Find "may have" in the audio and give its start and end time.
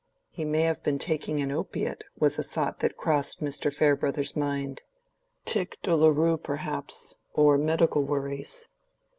0.45-0.81